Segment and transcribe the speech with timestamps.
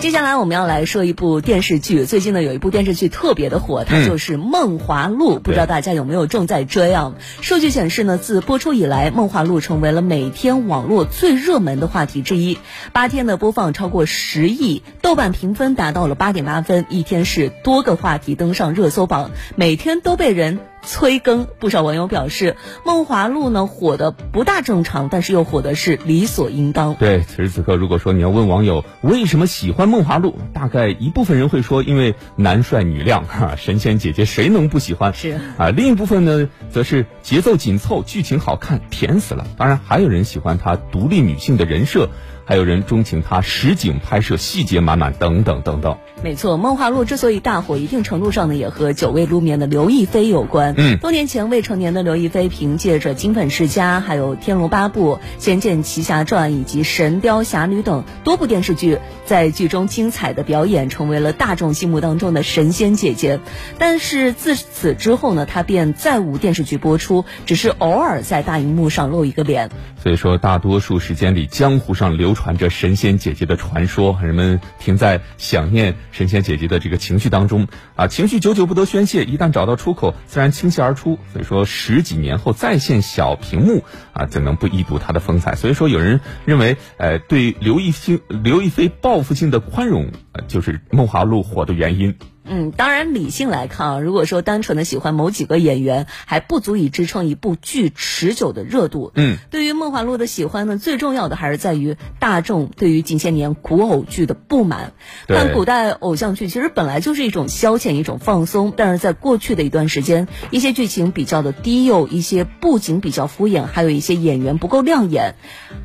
[0.00, 7.14] 接下来我们要来说一部电视剧，最近呢有一部电视剧特别的火，它就是《梦华录》，不知道大家有没有正在追啊？
[7.40, 12.58] 数据显示呢，自播出以来，《梦华录》成为了每天网络最热门的话题之一，
[12.92, 20.60] 八天的播放超过十亿，豆瓣评分达到了八点八分，一天是多个话题登上热搜榜，每天都被人。
[20.82, 22.56] 催更，不少网友表示，
[22.86, 26.94] 《梦华录》呢火的不大正常，但是又火的是理所应当。
[26.94, 35.12] 对，此时此刻，如果说你要问网友为什么喜欢《梦华录》，大概一部分人会说，因为男帅女靓，哈，神仙姐姐谁能不喜欢？
[35.14, 39.46] 是啊，另一部分呢，则是节奏紧凑，剧情好看，甜死了。
[39.56, 42.08] 当然，还有人喜欢她独立女性的人设。
[42.48, 45.98] 还有人钟情他实景拍摄，细节满满，等等等等。
[46.22, 50.72] 没错，《梦华录》之所以大火，一定程度上呢，也和久未露面的刘亦菲有关。
[50.78, 63.40] 嗯，多年前未成年的刘亦菲，凭借着《金粉世家》、还有《天龙八部》、《仙剑奇侠传》以及《神雕侠侣》等多部电视剧，在剧中精彩的表演，成为了大众心目当中的神仙姐姐。
[63.78, 69.68] 但是自此之后呢，她便再无电视剧播出，只是偶尔在大荧幕上露一个脸。
[70.02, 81.18] 所以说，大多数时间里，江湖上流传着神仙姐姐的传说，人们停在想念神仙姐姐的这个情绪当中啊，情绪久久不得宣泄，一旦找到出口，自然倾泻而出。
[81.32, 85.56] 所以说，十几年后再现小屏幕啊，怎能不一睹她的风采？
[85.56, 90.12] 所以说，有人认为，呃，对刘亦菲、刘亦菲报复性的宽容，
[90.46, 92.14] 就是《梦华录》火的原因。
[92.48, 99.12] 嗯，当然，理性来看啊，如果说单纯的喜欢某几个演员，还不足以支撑一部剧持久的热度。
[99.14, 104.92] 嗯，对于《梦华录》的喜欢呢，最重要的还是在于大众对于近些年古偶剧的不满。
[105.26, 108.72] 看古代偶像剧，其实本来就是一种消遣，一种放松。
[108.76, 115.34] 但是在过去的一段时间，一些剧情比较的低幼，一些布景比较敷衍，还有一些演员不够亮眼。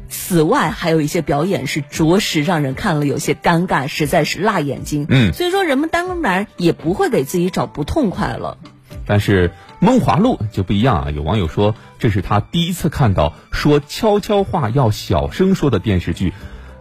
[0.10, 5.08] 此外，还有一些表演是着实让人看了有些尴尬，实在是辣眼睛。
[5.10, 8.58] 嗯，所以说人们当然也不会给自己找不痛快了。
[9.06, 11.12] 但是《梦华录》就不一样啊！
[11.12, 16.34] 有网友说，这是他第一次看到说悄悄话要小声说的电视剧，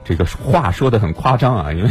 [0.05, 1.73] 这个话说的很夸张啊！
[1.73, 1.91] 因为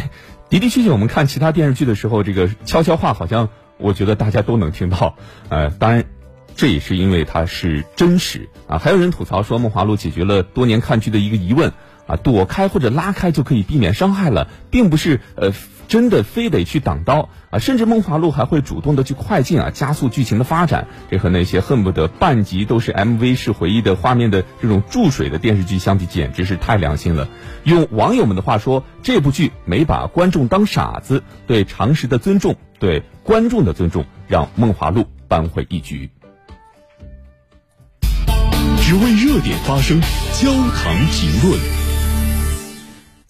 [0.50, 5.16] 的的确确，我们看其他电视剧的时候，这个悄悄话好像我觉得大家都能听到。
[5.50, 6.06] 呃，当然。
[6.54, 8.78] 这也是因为它是真实啊！
[8.78, 11.72] 还有人吐槽说，《梦华录》解决了多年看剧的一个疑问
[12.08, 15.54] 啊，躲开或者拉开就可以避免伤害了，并不是呃
[15.92, 17.60] 真的非得去挡刀啊！
[17.60, 20.88] 甚至《梦华录》还会主动的去快进啊，加速剧情的发展。
[21.10, 27.28] 这和那些恨不得半集都是 MV 式回忆的画面的这种注水的电视剧相比，简直是太良心了。
[27.66, 36.10] 用网友们的话说，这部剧没把观众当傻子，对常识的尊重，对观众的尊重，让《梦华录》扳回一局。
[38.80, 40.00] 只为热点发声，
[40.40, 41.81] 焦糖评论。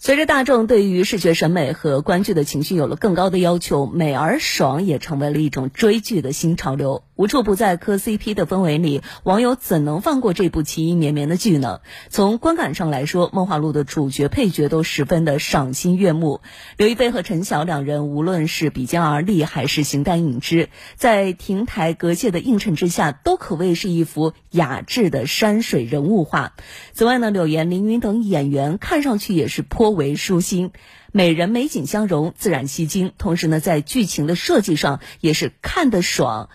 [0.04, 7.04] 随着大众对于视觉审美和观剧的情绪有了更高的要求，美而爽也成为了一种追剧的新潮流。
[7.22, 11.82] 无处不在磕 CP 的氛围里，网友怎能放过这部情意绵绵的剧呢？
[12.10, 16.42] 从观感上来说，《梦华录》的主角配角都十分的赏心悦目。
[16.78, 26.54] 刘亦菲和陈晓两人，无论是比肩而立，还是形单影只，在亭台阁榭的映衬之下，都可谓是一幅雅致的山水人物画。
[26.92, 30.72] 此外呢，柳岩、凌云等演员看上去也是颇为舒心，
[31.12, 33.12] 美人美景相融，自然吸睛。
[33.20, 36.50] 同时呢，在剧情的设计上也是看得爽。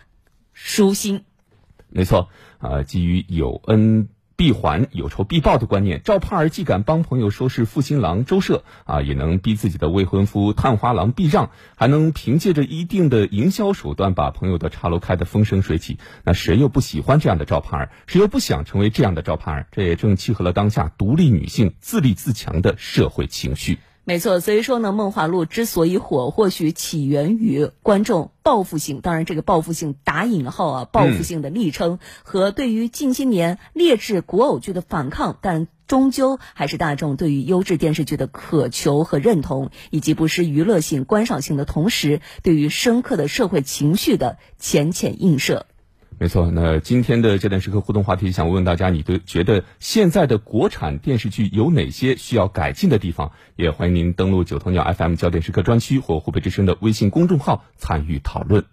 [0.58, 1.24] 舒心，
[1.90, 2.82] 没错啊。
[2.82, 15.98] 基于有恩必还、有仇必报的观念，赵盼儿既敢帮朋友收拾负心郎周舍啊，也能逼自己的未婚夫探花郎避让，还能凭借着一定的营销手段把朋友的茶楼开得风生水起。
[16.24, 17.90] 那谁又不喜欢这样的赵盼儿？
[18.06, 19.66] 谁又不想成为这样的赵盼儿？
[19.72, 23.78] 这也正契合了当下独立女性自立自强的社会情绪。
[24.08, 45.66] 没错，所以说呢，《梦华录》之所以火，或许起源于观众报复性，当然这个报复性打引号啊，报复性的昵称和对于近些年劣质古偶剧的反抗，但终究还是大众对于优质电视剧的渴求和认同，以及不失娱乐性、观赏性的同时，对于深刻的社会情绪的浅浅映射。
[46.18, 53.32] 没错，那今天的焦点时刻互动话题，想问问大家，你对觉得现在的国产电视剧有哪些需要改进的地方？
[53.54, 58.64] 也欢迎您登录九头鸟 FM 焦点时刻专区或湖北之声的微信公众号参与讨论。